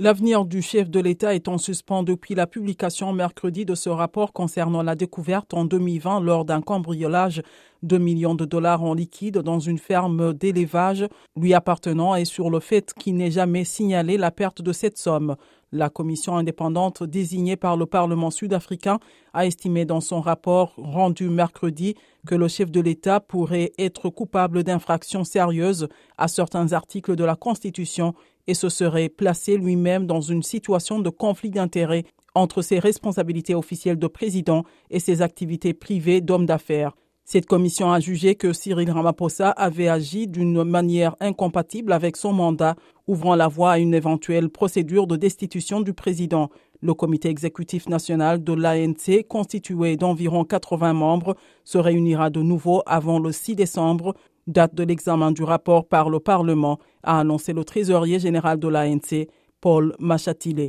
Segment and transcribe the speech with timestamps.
[0.00, 4.32] L'avenir du chef de l'État est en suspens depuis la publication mercredi de ce rapport
[4.32, 7.42] concernant la découverte en 2020 lors d'un cambriolage
[7.82, 12.60] de millions de dollars en liquide dans une ferme d'élevage lui appartenant et sur le
[12.60, 15.34] fait qu'il n'ait jamais signalé la perte de cette somme.
[15.72, 19.00] La commission indépendante désignée par le Parlement sud-africain
[19.34, 24.62] a estimé dans son rapport rendu mercredi que le chef de l'État pourrait être coupable
[24.62, 28.14] d'infractions sérieuses à certains articles de la Constitution
[28.48, 33.98] et se serait placé lui-même dans une situation de conflit d'intérêts entre ses responsabilités officielles
[33.98, 36.96] de président et ses activités privées d'homme d'affaires.
[37.24, 42.74] Cette commission a jugé que Cyril Ramaphosa avait agi d'une manière incompatible avec son mandat,
[43.06, 46.48] ouvrant la voie à une éventuelle procédure de destitution du président.
[46.80, 53.18] Le comité exécutif national de l'ANC, constitué d'environ 80 membres, se réunira de nouveau avant
[53.18, 54.14] le 6 décembre,
[54.48, 59.28] date de l'examen du rapport par le Parlement, a annoncé le trésorier général de l'ANC,
[59.60, 60.66] Paul Machatilé.